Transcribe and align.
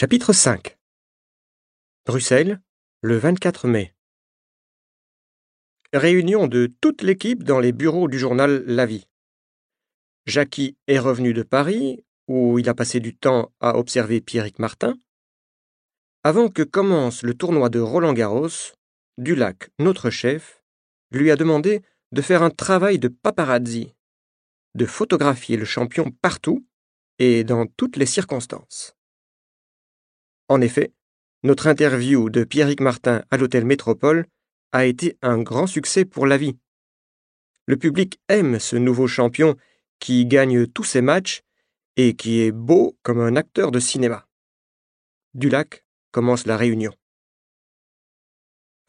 Chapitre 0.00 0.32
5 0.32 0.78
Bruxelles, 2.06 2.60
le 3.00 3.16
24 3.16 3.66
mai. 3.66 3.96
Réunion 5.92 6.46
de 6.46 6.72
toute 6.80 7.02
l'équipe 7.02 7.42
dans 7.42 7.58
les 7.58 7.72
bureaux 7.72 8.06
du 8.06 8.16
journal 8.16 8.62
La 8.68 8.86
Vie. 8.86 9.08
Jackie 10.24 10.76
est 10.86 11.00
revenu 11.00 11.34
de 11.34 11.42
Paris, 11.42 12.04
où 12.28 12.60
il 12.60 12.68
a 12.68 12.74
passé 12.74 13.00
du 13.00 13.16
temps 13.16 13.52
à 13.58 13.76
observer 13.76 14.20
Pierrick 14.20 14.60
Martin. 14.60 14.96
Avant 16.22 16.48
que 16.48 16.62
commence 16.62 17.24
le 17.24 17.34
tournoi 17.34 17.68
de 17.68 17.80
Roland 17.80 18.12
Garros, 18.12 18.76
Dulac, 19.16 19.68
notre 19.80 20.10
chef, 20.10 20.62
lui 21.10 21.32
a 21.32 21.34
demandé 21.34 21.82
de 22.12 22.22
faire 22.22 22.44
un 22.44 22.50
travail 22.50 23.00
de 23.00 23.08
paparazzi, 23.08 23.96
de 24.76 24.86
photographier 24.86 25.56
le 25.56 25.64
champion 25.64 26.12
partout 26.22 26.64
et 27.18 27.42
dans 27.42 27.66
toutes 27.66 27.96
les 27.96 28.06
circonstances. 28.06 28.94
En 30.48 30.62
effet, 30.62 30.92
notre 31.42 31.66
interview 31.66 32.30
de 32.30 32.42
Pierrick 32.42 32.80
Martin 32.80 33.22
à 33.30 33.36
l'hôtel 33.36 33.64
Métropole 33.64 34.26
a 34.72 34.86
été 34.86 35.16
un 35.22 35.40
grand 35.42 35.66
succès 35.66 36.04
pour 36.04 36.26
la 36.26 36.38
vie. 36.38 36.56
Le 37.66 37.76
public 37.76 38.18
aime 38.28 38.58
ce 38.58 38.76
nouveau 38.76 39.06
champion 39.06 39.56
qui 40.00 40.24
gagne 40.24 40.66
tous 40.66 40.84
ses 40.84 41.02
matchs 41.02 41.42
et 41.96 42.14
qui 42.14 42.40
est 42.40 42.52
beau 42.52 42.96
comme 43.02 43.20
un 43.20 43.36
acteur 43.36 43.70
de 43.70 43.78
cinéma. 43.78 44.26
Dulac 45.34 45.84
commence 46.12 46.46
la 46.46 46.56
réunion. 46.56 46.92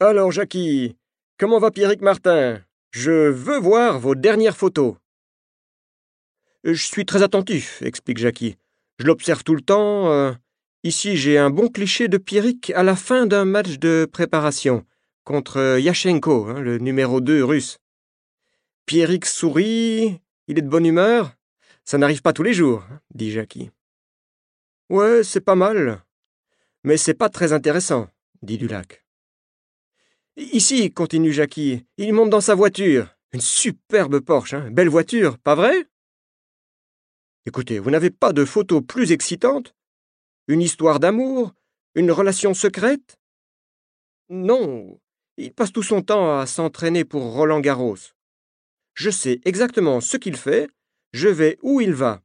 Alors, 0.00 0.32
Jackie, 0.32 0.96
comment 1.38 1.58
va 1.58 1.70
Pierrick 1.70 2.00
Martin? 2.00 2.62
Je 2.90 3.28
veux 3.28 3.58
voir 3.58 4.00
vos 4.00 4.14
dernières 4.14 4.56
photos. 4.56 4.96
Je 6.64 6.72
suis 6.72 7.04
très 7.04 7.22
attentif, 7.22 7.82
explique 7.82 8.18
Jackie. 8.18 8.56
Je 8.98 9.06
l'observe 9.06 9.44
tout 9.44 9.54
le 9.54 9.60
temps. 9.60 10.10
euh, 10.10 10.32
Ici, 10.82 11.18
j'ai 11.18 11.36
un 11.36 11.50
bon 11.50 11.68
cliché 11.68 12.08
de 12.08 12.16
Pierrick 12.16 12.70
à 12.70 12.82
la 12.82 12.96
fin 12.96 13.26
d'un 13.26 13.44
match 13.44 13.78
de 13.78 14.08
préparation 14.10 14.86
contre 15.24 15.78
Yashenko, 15.78 16.46
hein, 16.46 16.60
le 16.60 16.78
numéro 16.78 17.20
2 17.20 17.44
russe. 17.44 17.76
Pierrick 18.86 19.26
sourit, 19.26 20.22
il 20.48 20.58
est 20.58 20.62
de 20.62 20.68
bonne 20.68 20.86
humeur. 20.86 21.36
Ça 21.84 21.98
n'arrive 21.98 22.22
pas 22.22 22.32
tous 22.32 22.42
les 22.42 22.54
jours, 22.54 22.82
hein, 22.90 23.00
dit 23.14 23.30
Jackie. 23.30 23.70
Ouais, 24.88 25.22
c'est 25.22 25.42
pas 25.42 25.54
mal. 25.54 26.02
Mais 26.82 26.96
c'est 26.96 27.12
pas 27.12 27.28
très 27.28 27.52
intéressant, 27.52 28.08
dit 28.40 28.56
Dulac. 28.56 29.04
Ici, 30.36 30.90
continue 30.90 31.34
Jackie, 31.34 31.84
il 31.98 32.14
monte 32.14 32.30
dans 32.30 32.40
sa 32.40 32.54
voiture. 32.54 33.14
Une 33.34 33.42
superbe 33.42 34.20
Porsche, 34.20 34.54
hein, 34.54 34.70
belle 34.70 34.88
voiture, 34.88 35.36
pas 35.36 35.54
vrai? 35.54 35.74
Écoutez, 37.44 37.78
vous 37.78 37.90
n'avez 37.90 38.10
pas 38.10 38.32
de 38.32 38.46
photos 38.46 38.82
plus 38.82 39.12
excitantes? 39.12 39.74
Une 40.48 40.62
histoire 40.62 41.00
d'amour? 41.00 41.54
Une 41.94 42.10
relation 42.10 42.54
secrète? 42.54 43.18
Non, 44.28 45.00
il 45.36 45.52
passe 45.52 45.72
tout 45.72 45.82
son 45.82 46.02
temps 46.02 46.38
à 46.38 46.46
s'entraîner 46.46 47.04
pour 47.04 47.32
Roland 47.32 47.60
Garros. 47.60 47.96
Je 48.94 49.10
sais 49.10 49.40
exactement 49.44 50.00
ce 50.00 50.16
qu'il 50.16 50.36
fait, 50.36 50.68
je 51.12 51.28
vais 51.28 51.58
où 51.62 51.80
il 51.80 51.94
va. 51.94 52.22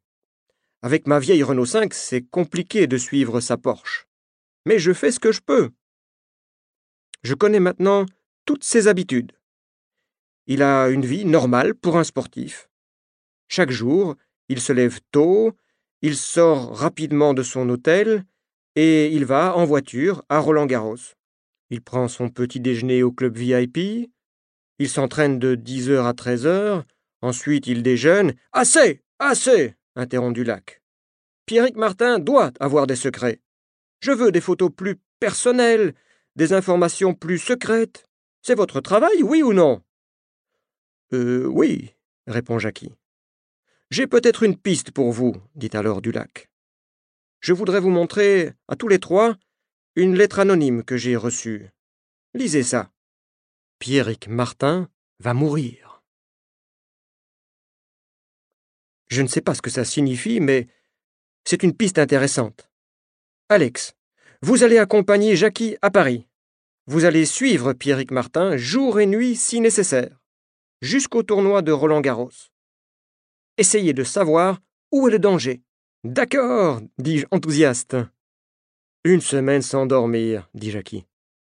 Avec 0.81 1.07
ma 1.07 1.19
vieille 1.19 1.43
Renault 1.43 1.65
5, 1.65 1.93
c'est 1.93 2.21
compliqué 2.21 2.87
de 2.87 2.97
suivre 2.97 3.39
sa 3.39 3.57
Porsche. 3.57 4.07
Mais 4.65 4.77
je 4.77 4.93
fais 4.93 5.11
ce 5.11 5.19
que 5.19 5.31
je 5.31 5.41
peux. 5.41 5.71
Je 7.23 7.33
connais 7.33 7.59
maintenant 7.59 8.05
toutes 8.45 8.63
ses 8.63 8.87
habitudes. 8.87 9.31
Il 10.45 10.61
a 10.61 10.89
une 10.89 11.05
vie 11.05 11.25
normale 11.25 11.73
pour 11.73 11.97
un 11.97 12.03
sportif. 12.03 12.69
Chaque 13.47 13.71
jour, 13.71 14.15
il 14.47 14.61
se 14.61 14.73
lève 14.73 14.99
tôt, 15.11 15.53
il 16.05 16.15
sort 16.15 16.77
rapidement 16.77 17.33
de 17.33 17.41
son 17.41 17.67
hôtel 17.67 18.25
et 18.75 19.07
il 19.11 19.25
va 19.25 19.57
en 19.57 19.65
voiture 19.65 20.23
à 20.29 20.37
Roland-Garros. 20.37 21.15
Il 21.71 21.81
prend 21.81 22.07
son 22.07 22.29
petit 22.29 22.59
déjeuner 22.59 23.01
au 23.01 23.11
club 23.11 23.35
VIP, 23.35 24.11
il 24.77 24.87
s'entraîne 24.87 25.39
de 25.39 25.55
10h 25.55 26.05
à 26.05 26.11
13h, 26.13 26.83
ensuite 27.23 27.65
il 27.65 27.81
déjeune. 27.81 28.35
Assez 28.51 29.01
Assez 29.17 29.73
interrompt 29.95 30.35
Dulac. 30.35 30.83
Pierrick 31.47 31.75
Martin 31.75 32.19
doit 32.19 32.51
avoir 32.59 32.85
des 32.85 32.95
secrets. 32.95 33.41
Je 33.99 34.11
veux 34.11 34.31
des 34.31 34.41
photos 34.41 34.69
plus 34.69 34.97
personnelles, 35.19 35.95
des 36.35 36.53
informations 36.53 37.15
plus 37.15 37.39
secrètes. 37.39 38.05
C'est 38.43 38.53
votre 38.53 38.79
travail, 38.79 39.23
oui 39.23 39.41
ou 39.41 39.53
non? 39.53 39.81
Euh, 41.13 41.47
oui, 41.47 41.95
répond 42.27 42.59
Jackie. 42.59 42.93
J'ai 43.91 44.07
peut-être 44.07 44.43
une 44.43 44.57
piste 44.57 44.91
pour 44.91 45.11
vous, 45.11 45.35
dit 45.53 45.69
alors 45.73 46.01
Dulac. 46.01 46.49
Je 47.39 47.53
voudrais 47.53 47.79
vous 47.79 47.91
montrer, 47.91 48.53
à 48.67 48.75
tous 48.75 48.87
les 48.87 48.99
trois, 48.99 49.35
une 49.95 50.15
lettre 50.15 50.39
anonyme 50.39 50.83
que 50.83 50.97
j'ai 50.97 51.15
reçue. 51.15 51.69
Lisez 52.33 52.63
ça. 52.63 52.91
Pierrick 53.77 54.27
Martin 54.27 54.89
va 55.19 55.33
mourir. 55.33 56.03
Je 59.07 59.21
ne 59.21 59.27
sais 59.27 59.41
pas 59.41 59.53
ce 59.53 59.61
que 59.61 59.69
ça 59.69 59.85
signifie, 59.85 60.39
mais 60.39 60.67
c'est 61.45 61.61
une 61.61 61.75
piste 61.75 61.99
intéressante. 61.99 62.71
Alex, 63.49 63.93
vous 64.41 64.63
allez 64.63 64.79
accompagner 64.79 65.35
Jackie 65.35 65.77
à 65.83 65.91
Paris. 65.91 66.27
Vous 66.87 67.05
allez 67.05 67.25
suivre 67.25 67.73
Pierrick 67.73 68.11
Martin 68.11 68.57
jour 68.57 68.99
et 68.99 69.05
nuit 69.05 69.35
si 69.35 69.59
nécessaire, 69.61 70.19
jusqu'au 70.81 71.21
tournoi 71.21 71.61
de 71.61 71.71
Roland 71.71 72.01
Garros. 72.01 72.31
Essayez 73.57 73.93
de 73.93 74.03
savoir 74.03 74.59
où 74.91 75.07
est 75.07 75.11
le 75.11 75.19
danger. 75.19 75.61
D'accord, 76.03 76.81
dis-je 76.97 77.25
enthousiaste. 77.31 77.95
Une 79.05 79.21
semaine 79.21 79.61
sans 79.61 79.85
dormir, 79.85 80.49
dit 80.53 80.71
Jackie. 80.71 81.05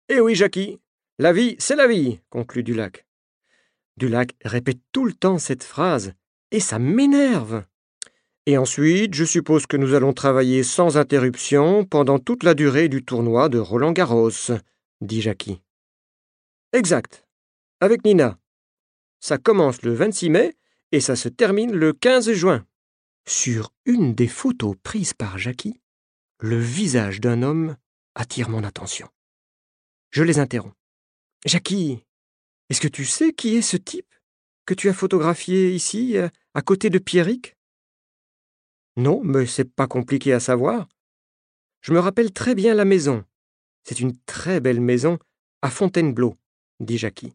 Eh 0.09 0.21
oui, 0.21 0.33
Jackie, 0.33 0.79
la 1.19 1.33
vie, 1.33 1.55
c'est 1.59 1.75
la 1.75 1.87
vie, 1.87 2.19
conclut 2.29 2.63
Dulac. 2.63 3.05
Dulac 3.97 4.35
répète 4.45 4.79
tout 4.91 5.05
le 5.05 5.13
temps 5.13 5.37
cette 5.37 5.63
phrase, 5.63 6.13
et 6.51 6.59
ça 6.59 6.79
m'énerve. 6.79 7.65
Et 8.45 8.57
ensuite, 8.57 9.13
je 9.13 9.25
suppose 9.25 9.65
que 9.65 9.75
nous 9.75 9.93
allons 9.93 10.13
travailler 10.13 10.63
sans 10.63 10.95
interruption 10.95 11.83
pendant 11.83 12.19
toute 12.19 12.43
la 12.43 12.53
durée 12.53 12.87
du 12.87 13.03
tournoi 13.03 13.49
de 13.49 13.59
Roland 13.59 13.91
Garros, 13.91 14.29
dit 15.01 15.21
Jackie. 15.21 15.61
Exact. 16.71 17.25
Avec 17.81 18.05
Nina. 18.05 18.37
Ça 19.19 19.37
commence 19.37 19.81
le 19.81 19.93
26 19.93 20.29
mai 20.29 20.55
et 20.91 21.01
ça 21.01 21.15
se 21.15 21.29
termine 21.29 21.73
le 21.73 21.93
15 21.93 22.31
juin. 22.33 22.65
Sur 23.27 23.73
une 23.85 24.15
des 24.15 24.27
photos 24.27 24.75
prises 24.83 25.13
par 25.13 25.37
Jackie, 25.37 25.81
le 26.39 26.57
visage 26.57 27.19
d'un 27.19 27.41
homme 27.41 27.75
attire 28.15 28.49
mon 28.49 28.63
attention. 28.63 29.09
Je 30.11 30.23
les 30.23 30.39
interromps. 30.39 30.75
Jackie, 31.45 32.03
est-ce 32.69 32.81
que 32.81 32.87
tu 32.87 33.05
sais 33.05 33.33
qui 33.33 33.55
est 33.55 33.61
ce 33.61 33.77
type 33.77 34.13
que 34.65 34.73
tu 34.73 34.89
as 34.89 34.93
photographié 34.93 35.71
ici, 35.73 36.17
euh, 36.17 36.29
à 36.53 36.61
côté 36.61 36.89
de 36.89 36.99
Pierrick? 36.99 37.55
Non, 38.97 39.21
mais 39.23 39.45
c'est 39.45 39.71
pas 39.71 39.87
compliqué 39.87 40.33
à 40.33 40.39
savoir. 40.39 40.87
Je 41.81 41.93
me 41.93 41.99
rappelle 41.99 42.33
très 42.33 42.55
bien 42.55 42.73
la 42.73 42.85
maison. 42.85 43.23
C'est 43.83 43.99
une 43.99 44.17
très 44.25 44.59
belle 44.59 44.81
maison 44.81 45.19
à 45.61 45.69
Fontainebleau, 45.69 46.35
dit 46.79 46.97
Jackie. 46.97 47.33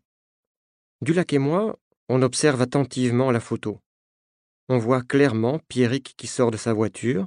Dulac 1.01 1.33
et 1.33 1.39
moi, 1.39 1.79
on 2.15 2.21
observe 2.21 2.61
attentivement 2.61 3.31
la 3.31 3.41
photo. 3.41 3.81
On 4.69 4.77
voit 4.77 5.01
clairement 5.01 5.61
Pierrick 5.69 6.13
qui 6.19 6.27
sort 6.27 6.51
de 6.51 6.59
sa 6.59 6.75
voiture. 6.75 7.27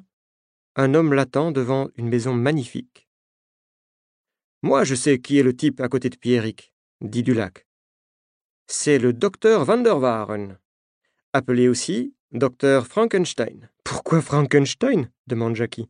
Un 0.75 0.93
homme 0.93 1.11
l'attend 1.11 1.51
devant 1.51 1.89
une 1.95 2.07
maison 2.07 2.35
magnifique. 2.35 3.09
Moi, 4.61 4.83
je 4.83 4.93
sais 4.93 5.17
qui 5.17 5.39
est 5.39 5.43
le 5.43 5.55
type 5.55 5.81
à 5.81 5.89
côté 5.89 6.11
de 6.11 6.17
Pierrick, 6.17 6.71
dit 7.01 7.23
Dulac. 7.23 7.65
C'est 8.67 8.99
le 8.99 9.11
docteur 9.11 9.65
Van 9.65 9.79
der 9.79 9.97
Waren, 9.97 10.59
appelé 11.33 11.67
aussi 11.67 12.13
docteur 12.31 12.85
Frankenstein. 12.85 13.71
Pourquoi 13.83 14.21
Frankenstein? 14.21 15.09
demande 15.25 15.55
Jackie. 15.55 15.89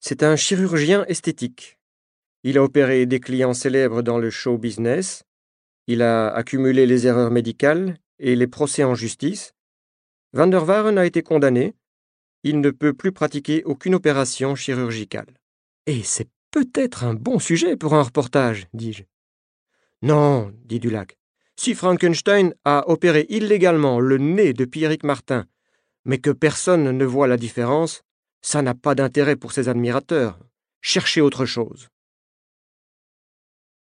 C'est 0.00 0.24
un 0.24 0.34
chirurgien 0.34 1.04
esthétique. 1.04 1.78
Il 2.42 2.58
a 2.58 2.64
opéré 2.64 3.06
des 3.06 3.20
clients 3.20 3.54
célèbres 3.54 4.02
dans 4.02 4.18
le 4.18 4.30
show 4.30 4.58
business. 4.58 5.22
Il 5.86 6.02
a 6.02 6.26
accumulé 6.34 6.86
les 6.86 7.06
erreurs 7.06 7.30
médicales 7.30 8.00
et 8.18 8.36
les 8.36 8.46
procès 8.46 8.84
en 8.84 8.94
justice. 8.94 9.52
Van 10.32 10.46
der 10.46 10.64
Waren 10.64 10.98
a 10.98 11.06
été 11.06 11.22
condamné. 11.22 11.74
Il 12.42 12.60
ne 12.60 12.70
peut 12.70 12.92
plus 12.92 13.12
pratiquer 13.12 13.64
aucune 13.64 13.94
opération 13.94 14.54
chirurgicale. 14.54 15.34
Et 15.86 16.02
c'est 16.02 16.28
peut-être 16.50 17.04
un 17.04 17.14
bon 17.14 17.38
sujet 17.38 17.76
pour 17.76 17.94
un 17.94 18.02
reportage, 18.02 18.66
dis-je. 18.72 19.04
Non, 20.02 20.52
dit 20.64 20.80
Dulac. 20.80 21.18
Si 21.56 21.74
Frankenstein 21.74 22.54
a 22.64 22.88
opéré 22.88 23.26
illégalement 23.28 23.98
le 23.98 24.18
nez 24.18 24.52
de 24.52 24.64
Pierrick 24.64 25.04
Martin, 25.04 25.46
mais 26.04 26.18
que 26.18 26.30
personne 26.30 26.90
ne 26.90 27.04
voit 27.04 27.26
la 27.26 27.36
différence, 27.36 28.02
ça 28.42 28.62
n'a 28.62 28.74
pas 28.74 28.94
d'intérêt 28.94 29.36
pour 29.36 29.52
ses 29.52 29.68
admirateurs. 29.68 30.38
Cherchez 30.80 31.20
autre 31.20 31.46
chose. 31.46 31.88